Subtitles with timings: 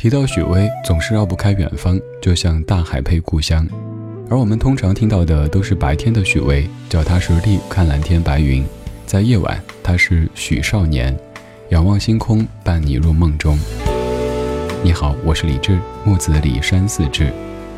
[0.00, 3.68] 提到许巍，总是绕不开远方，就像大海配故乡。
[4.30, 8.64] 而我们通常听到的都是白天的许巍，脚踏实地看蓝天白云；
[9.04, 11.14] 在夜晚，他是许少年，
[11.68, 13.58] 仰望星空，伴你入梦中。
[14.82, 17.30] 你好，我是李志，木子李山四志。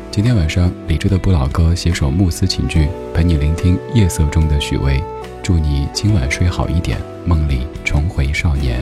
[0.09, 5.03] 今天晚上，李志的不老歌携手慕斯琴剧，陪你聆听夜色中的许巍。
[5.43, 8.79] 祝你今晚睡好一点，梦里重回少年。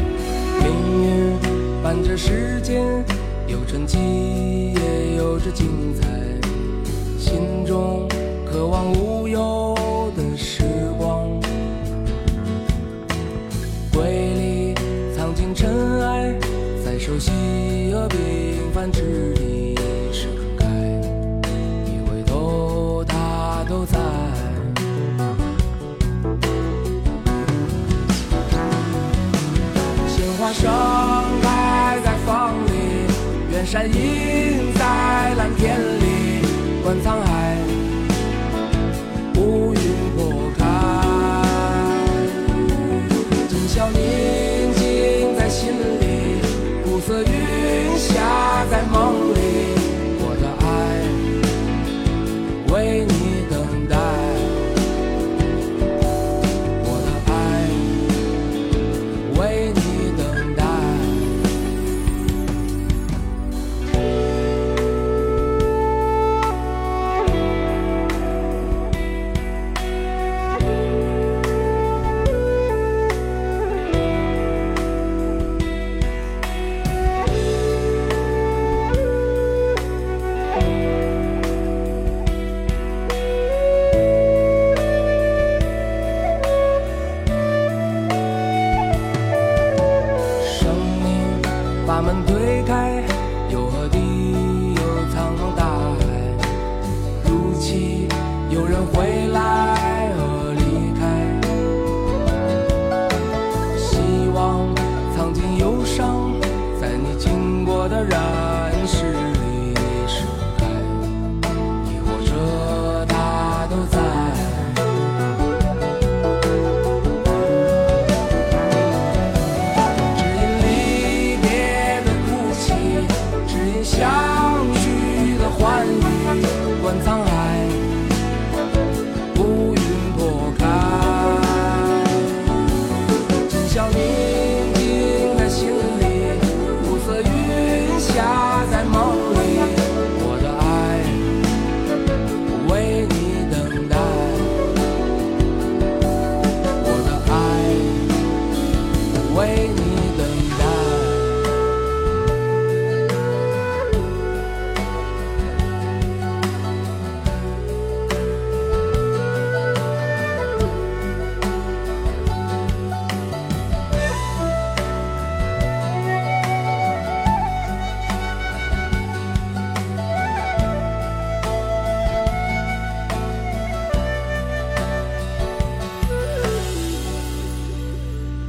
[0.59, 0.69] 命
[1.01, 3.03] 运伴着时间。
[3.51, 3.97] 有成绩，
[4.73, 6.07] 也有着精彩。
[7.19, 8.07] 心中
[8.49, 9.75] 渴望无忧
[10.15, 10.63] 的时
[10.97, 11.27] 光，
[13.91, 14.73] 瑰丽
[15.13, 16.33] 藏进尘埃，
[16.83, 17.29] 在熟悉
[17.91, 19.60] 和平凡之地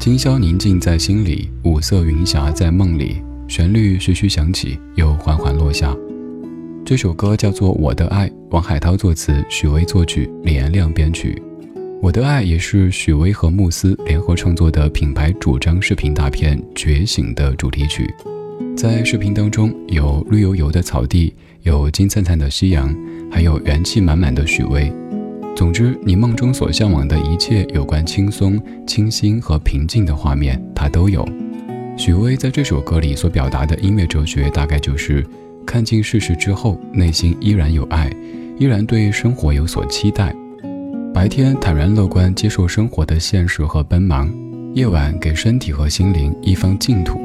[0.04, 3.22] 今宵宁静在心里，五色云霞在梦里。
[3.46, 5.96] 旋律徐徐响起，又缓缓落下。
[6.84, 11.40] 这首歌叫做《我的爱》，王海涛作词，许巍作曲，李延亮编曲。
[12.02, 18.12] 《我的爱》也是许巍和慕斯联合创作的品牌主张视频大片《觉醒》的主题曲。
[18.76, 21.32] 在视频当中，有绿油油的草地，
[21.62, 22.92] 有金灿灿的夕阳，
[23.30, 24.92] 还有元气满满的许巍。
[25.54, 31.26] 总之，你梦中所向往的一切有关轻松、清新和平静的画面，它都有。
[31.96, 35.24] 许巍在这首歌里所表达的音乐哲学，大概就是
[35.66, 38.10] 看尽世事之后，内心依然有爱，
[38.58, 40.34] 依然对生活有所期待。
[41.14, 44.32] 白天坦然乐观接受生活的现实和奔忙，
[44.74, 47.20] 夜晚给身体和心灵一方净土。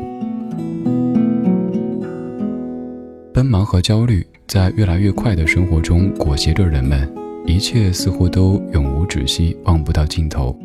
[3.33, 7.09] 奔忙和焦虑在越来越快的生活中裹挟着人们。
[7.47, 10.55] 一切似乎都永无止息，望不到尽头。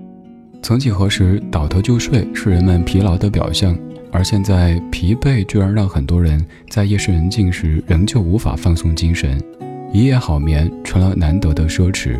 [0.60, 3.78] 曾几何时，倒头就睡是人们疲劳的表象，
[4.10, 9.40] 而现在，疲惫居然让很多人在夜深人静时仍旧无法放松精神，
[9.92, 12.16] 一夜好眠成了难得的奢侈。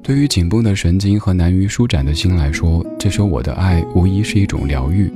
[0.00, 5.12] 对于紧绷的神经和难于舒展的心来说，这首《我的爱》无疑是一种疗愈。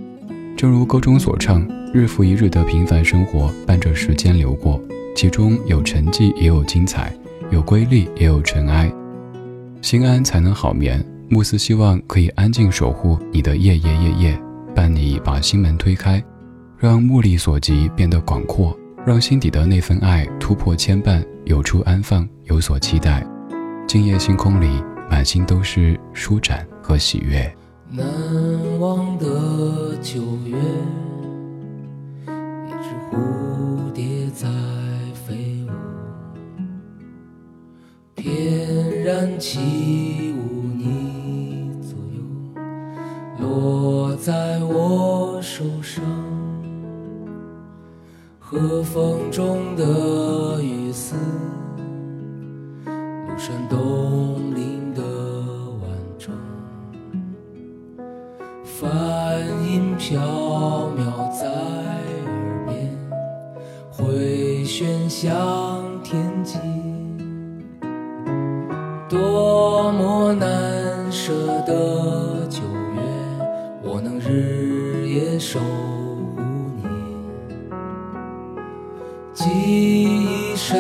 [0.57, 4.81] 正如歌中所唱：“日复一日的平凡生活，伴着时间流过，
[5.17, 7.13] 其中有沉寂，也有精彩。”
[7.51, 8.93] 有瑰丽，也有尘埃，
[9.81, 11.05] 心安才能好眠。
[11.29, 14.41] 慕斯希望可以安静守护你的夜夜夜夜，
[14.75, 16.23] 伴你把心门推开，
[16.77, 23.27] 让目力所及变得广阔，让心底的那份爱突破牵绊，有处安放，有所期待。
[23.87, 27.53] 今夜星空里，满心都是舒展和喜悦。
[27.91, 28.05] 难
[28.81, 30.57] 忘的九月，
[32.27, 34.05] 一只蝴蝶
[34.35, 34.49] 在
[38.27, 42.19] 翩然起舞你左右，
[43.39, 46.03] 落在我手上。
[48.41, 51.15] 和风中的雨丝，
[52.85, 55.03] 庐山东林的
[55.81, 55.89] 晚
[56.19, 56.35] 钟，
[58.65, 62.99] 梵音飘渺在耳边，
[63.89, 65.56] 回旋向
[70.09, 71.33] 我难舍
[71.67, 72.61] 的九
[72.95, 73.01] 月，
[73.83, 75.59] 我能日夜守。
[79.35, 80.79] 记忆深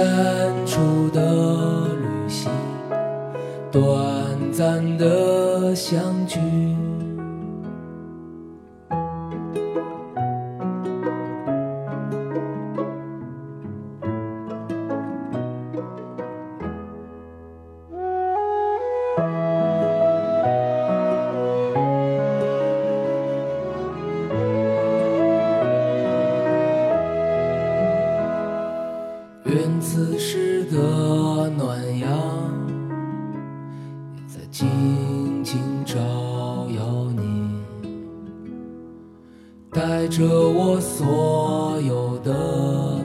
[39.98, 42.30] 带着我所有的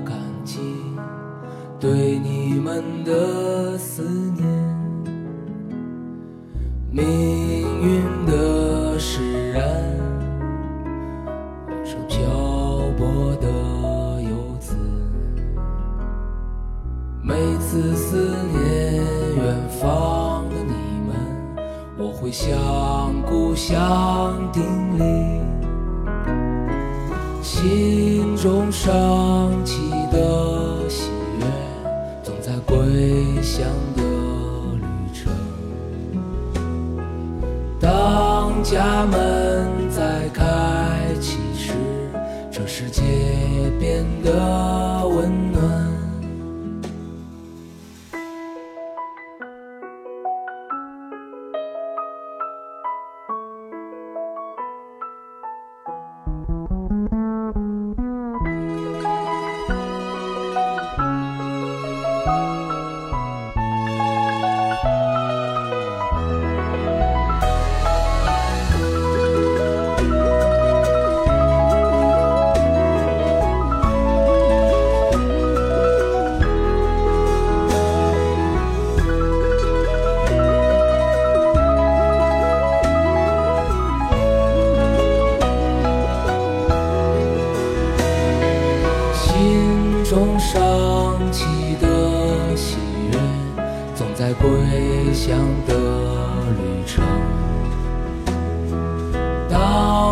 [0.03, 0.59] 感激，
[1.79, 4.03] 对你们的思
[4.35, 4.45] 念，
[6.91, 9.63] 命运的使然，
[11.65, 12.27] 我是漂
[12.97, 13.47] 泊的
[14.23, 14.75] 游子，
[17.23, 19.01] 每次思念
[19.37, 20.73] 远方的你
[21.07, 21.15] 们，
[21.97, 22.51] 我会想
[23.21, 23.79] 故乡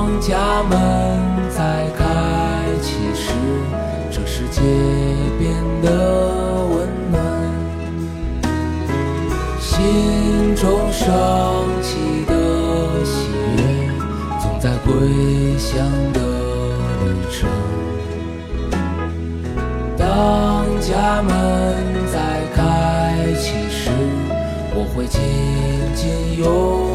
[0.10, 0.72] 当家门
[1.56, 2.04] 在开
[2.82, 3.32] 启时，
[4.10, 4.60] 这世界
[5.38, 7.22] 变得温暖。
[9.60, 11.06] 心中升
[11.84, 12.34] 起的
[13.06, 13.62] 喜悦，
[14.42, 16.20] 总在归乡的
[17.06, 17.48] 旅程。
[19.96, 21.32] 当家门
[22.12, 22.18] 在
[22.56, 22.60] 开
[23.36, 23.92] 启时，
[24.74, 25.22] 我会紧
[25.94, 26.89] 紧拥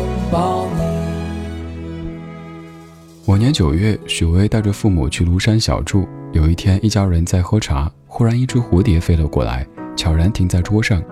[3.44, 6.08] 年九月，许巍带着父母去庐山小住。
[6.32, 11.02] 有一天，一家人在喝茶，忽然一只蝴蝶飞了过来，悄然停在桌上。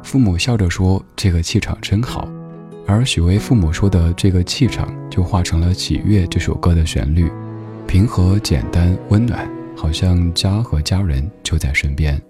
[0.00, 2.28] 父母笑着说：“这个气场真好。”
[2.86, 7.28] 而许巍父母说的这个气场，就化成了《喜悦》这首歌的旋律，
[7.88, 12.22] 平和、简单、温暖，好像家和家人就在身边。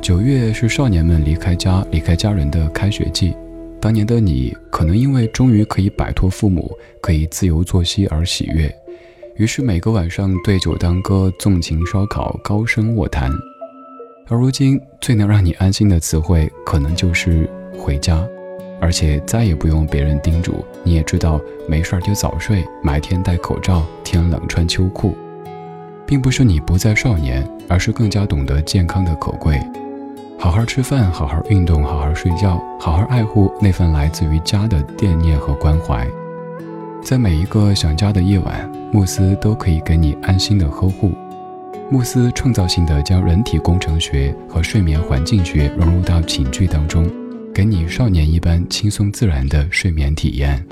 [0.00, 3.36] 九月是少年们离开家、离开家人的开学季。
[3.80, 6.70] 当年的你，可能因为终于可以摆脱父母，
[7.00, 8.70] 可以自由作息而喜悦，
[9.36, 13.32] 于是每个晚上对酒当歌，纵情烧烤，高声卧谈。
[14.28, 18.22] 而如今，最能让你安心的词汇，可能就是回家，
[18.82, 25.16] 而且再也不用别人叮嘱，你也知道没事就早睡，白天戴口罩，天冷穿秋裤。
[26.06, 29.58] 并不是你不再少年，而是更加懂得健康的可贵。
[30.40, 36.08] 好好吃饭，好好运动，好好睡觉，好好爱护那份来自于家的惦念和关怀。
[37.04, 41.12] 在每一个想家的夜晚，慕斯都可以给你安心的呵护。
[41.90, 47.06] 慕斯创造性的将人体工程学和睡眠环境学融入到寝具当中，
[47.54, 50.64] 给你少年一般轻松自然的睡眠体验。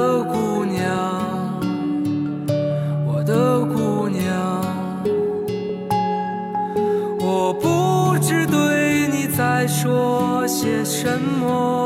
[0.00, 1.60] 的姑娘，
[3.06, 4.24] 我的姑娘，
[7.20, 11.79] 我不知对你在说些什么。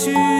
[0.00, 0.39] 去。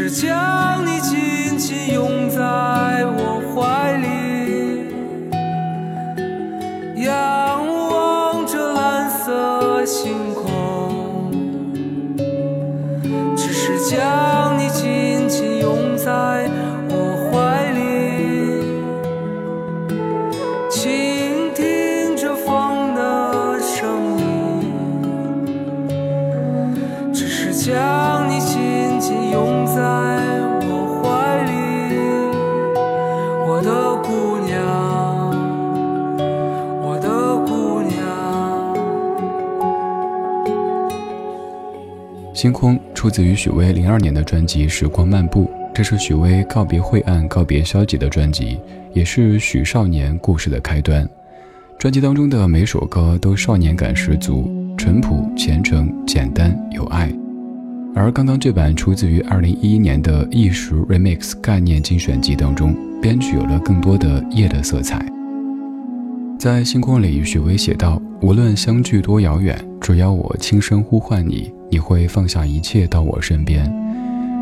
[0.00, 2.19] 是将你紧紧拥。
[42.40, 48.58] 星空出自于许巍零二年的专辑时光漫步这是许巍告别晦暗告别消极的专辑
[48.94, 51.06] 也是许少年故事的开端
[51.78, 57.12] 专辑当中的每首歌都少年感十足淳朴虔诚简单有爱。
[57.94, 65.04] 而刚刚这版出自于二零一一年的艺术 remix 概念精选集当中编曲有了更多的夜的色彩。
[66.38, 73.72] 在星空里许巍写道无论相距多遥远只要我轻声呼唤你你会放下一切到我身边。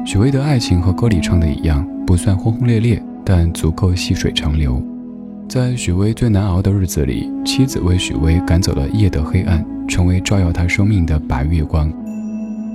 [0.04, 4.82] 许巍的爱情和歌里唱的一样不算轰轰烈烈但足够细水长流。
[5.48, 11.92] 在许巍最难熬的日子里妻子为许巍赶走了夜的黑暗成为照耀他生命的白月光。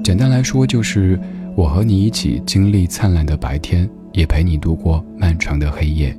[0.03, 1.19] 简单来说就是
[1.55, 6.15] 我和你一起经历灿烂的白天也陪你度过漫长的黑夜。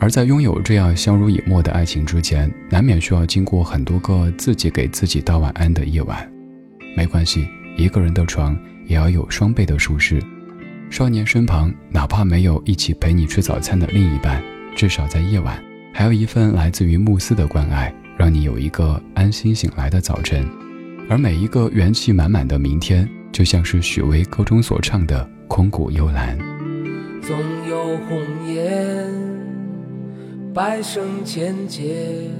[0.00, 6.37] 而在拥有这样相濡以沫的爱情之前难免需要经过很多个自己给自己道晚安的夜晚
[6.96, 10.22] 没关系，一个人的床也要有双倍的舒适。
[10.90, 14.42] 少年身旁，哪怕没有一起陪你吃早餐的另一半，
[14.74, 20.46] 至少在夜晚，还有一份来自于慕斯的关爱，让你有一个安心醒来的早晨。
[21.10, 26.38] 而每一个元气满满的明天，就像是许巍歌中所唱的“空谷幽兰”。
[27.20, 29.12] 总有红颜，
[30.54, 32.30] 百生千劫，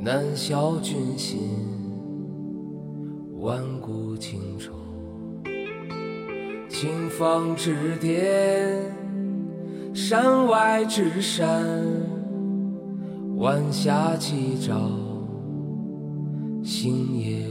[0.00, 1.40] 难消君心，
[3.40, 4.72] 万古情愁。
[6.68, 8.94] 青风之巅，
[9.94, 11.64] 山外之山，
[13.38, 14.78] 晚霞起照。
[16.62, 17.46] 星夜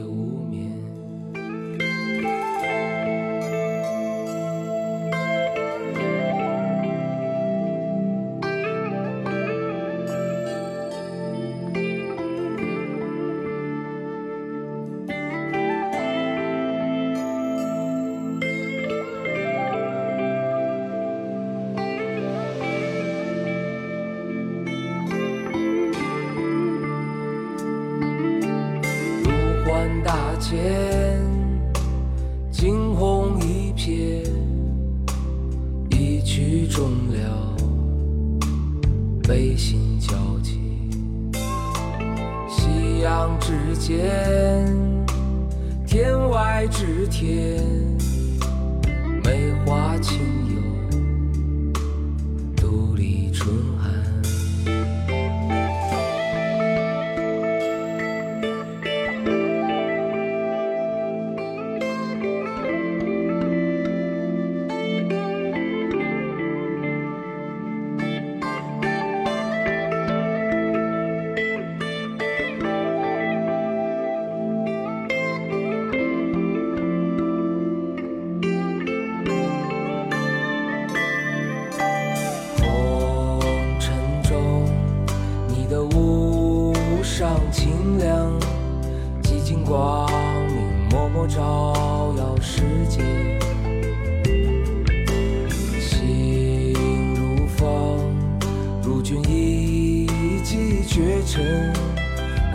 [101.31, 101.71] 尘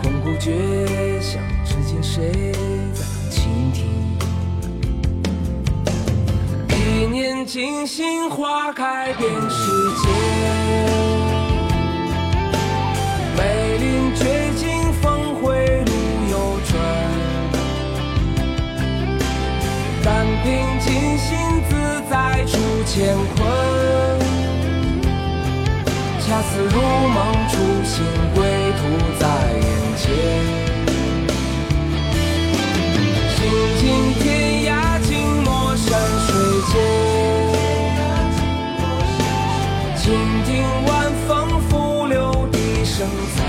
[0.01, 0.51] 空谷绝
[1.21, 2.51] 响，只见谁
[2.93, 4.17] 在倾听。
[6.67, 10.11] 一念倾心，花开遍世间。
[13.37, 15.91] 梅林绝境，峰回路
[16.29, 16.77] 又转。
[20.03, 21.37] 但凭静心
[21.69, 21.73] 自
[22.09, 24.24] 在，出乾坤。
[26.27, 27.17] 恰似如梦
[27.49, 28.41] 初醒，归
[28.79, 28.81] 途
[29.19, 29.23] 在
[29.61, 29.63] 眼
[29.95, 30.03] 前。
[33.35, 33.37] 行
[33.77, 33.83] 尽
[34.15, 34.25] 天
[34.65, 35.07] 涯，静
[35.43, 35.87] 默山
[36.25, 36.27] 水
[36.71, 36.73] 间。
[39.95, 40.03] 倾
[40.45, 40.49] 听
[40.87, 40.89] 晚
[41.27, 41.29] 风
[41.69, 43.45] 拂柳笛声残，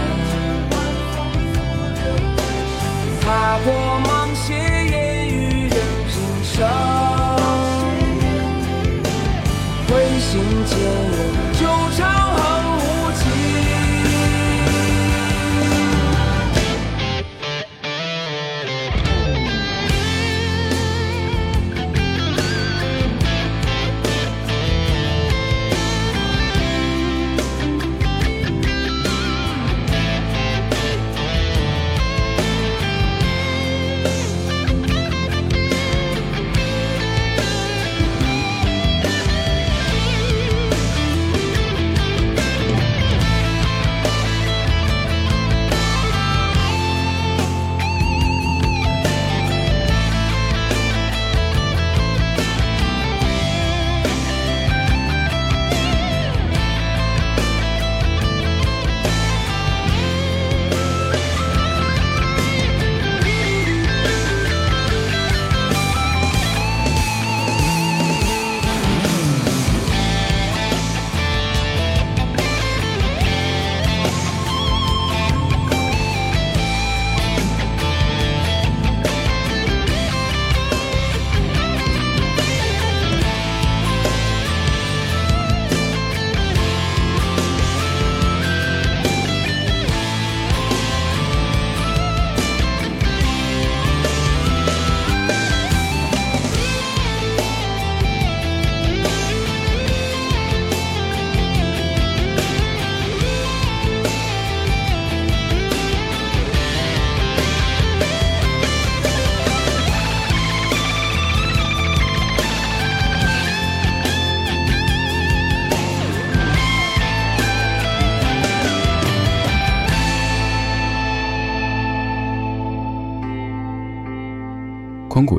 [3.23, 4.53] 踏破芒鞋
[4.91, 5.75] 烟雨，任
[6.11, 6.12] 平
[6.45, 6.55] 生。
[9.89, 10.77] 回心间。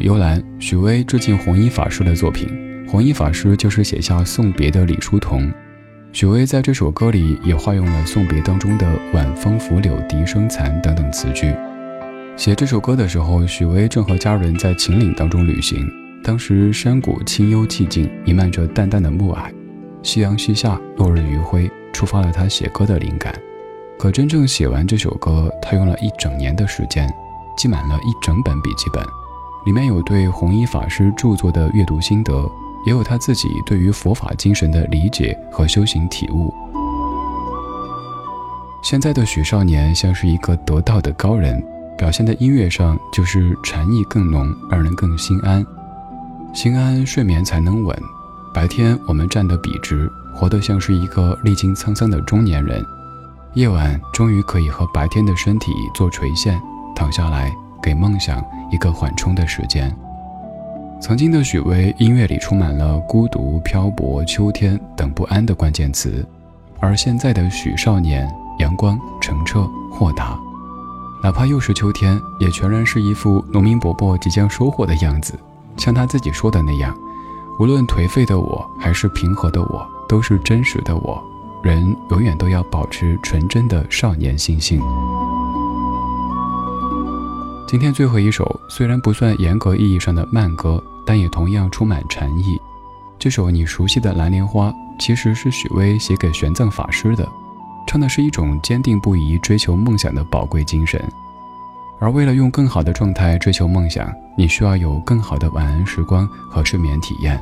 [0.08, 2.48] 空谷幽兰，许巍致敬弘一法师的作品。
[2.88, 5.52] 弘一法师就是写下《送别》的李叔同。
[6.14, 11.54] 许巍在这首歌里也化用了《送别》当中的“晚风拂柳笛声残”等等词句。
[12.38, 15.86] 写这首歌的时候，许巍正和家人在秦岭当中旅行。
[16.24, 19.52] 当时山谷清幽寂静，弥漫着淡淡的暮霭，
[20.04, 23.36] 夕阳西下，落日余晖，触发了他写歌的灵感。
[24.00, 27.10] 可真正写完这首歌，他用了一整年的时间，
[27.58, 29.04] 记满了一整本笔记本，
[29.68, 32.50] 里面有对弘一法师著作的阅读心得。
[32.86, 36.54] 也有他自己对于佛法精神的理解和修行体悟。
[38.82, 41.62] 现在的许少年像是一个得道的高人，
[41.98, 45.66] 表现在音乐上就是禅意更浓，让人更心安。
[46.54, 47.94] 心安，睡眠才能稳。
[48.54, 52.82] 白天我们站得笔直，活得像是一个历经沧桑的中年人。
[53.56, 56.58] 夜晚终于可以和白天的身体做垂线，
[56.96, 57.54] 躺下来，
[57.88, 59.96] 给梦想一个缓冲的时间。
[61.00, 66.28] 曾经的许巍，音乐里充满了孤独、漂泊、秋天等不安的关键词，
[66.82, 70.38] 而现在的许少年，阳光、澄澈、豁达，
[71.24, 75.34] 哪怕又是秋天，也全然是一副农民伯伯即将收获的样子。
[75.78, 76.94] 像他自己说的那样，
[77.58, 81.24] 无论颓废的我还是平和的我，都是真实的我。
[81.64, 84.82] 人永远都要保持纯真的少年心性。
[87.68, 92.58] 今天最后一首虽然不算严格意义上的慢歌，但也同样充满禅意。
[93.20, 97.28] 这首你熟悉的《蓝莲花》其实是许巍写给玄奘法师的，
[97.86, 101.02] 唱的是一种坚定不移追求梦想的宝贵精神。
[102.00, 107.38] 而为了用更好的状态追求梦想，你需要有更好的晚安时光和睡眠体验。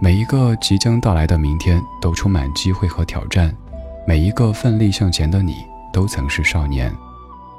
[0.00, 3.54] 每一个即将到来的明天都充满机会和挑战，
[4.04, 5.58] 每一个奋力向前的你
[5.92, 6.92] 都曾是少年。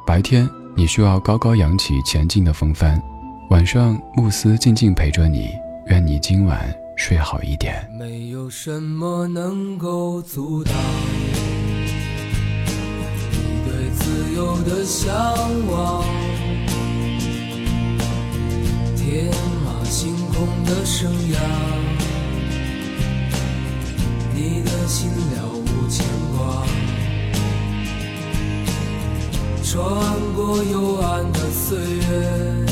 [0.05, 0.45] 白天。
[0.77, 3.01] 你需要高高扬起前进的风帆，
[3.49, 5.51] 晚上慕斯静静陪着你，
[5.85, 7.89] 愿你今晚睡好一点。
[7.97, 10.73] 没有什么能够阻挡
[13.31, 15.15] 你对自由的向
[15.71, 16.03] 往，
[18.97, 19.33] 天
[19.63, 21.39] 马行空的生涯，
[24.33, 25.64] 你的心了
[29.75, 29.83] 穿
[30.33, 32.65] 过幽暗的岁月，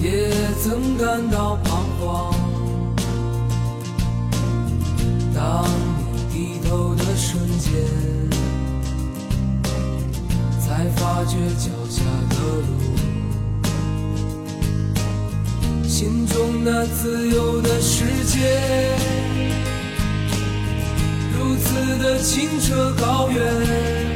[0.00, 0.32] 也
[0.62, 2.32] 曾感到彷徨。
[5.34, 5.66] 当
[6.14, 7.70] 你低头的瞬间，
[10.58, 12.72] 才发觉脚下的路，
[15.86, 18.96] 心中那自由的世界，
[21.38, 24.11] 如此的清澈高远。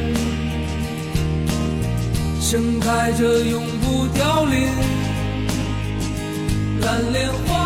[2.49, 4.69] 盛开着永不凋零
[6.81, 7.66] 蓝莲花。